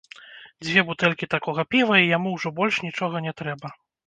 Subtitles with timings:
[0.67, 3.75] Дзве бутэлькі такога піва і яму ўжо больш нічога не трэба.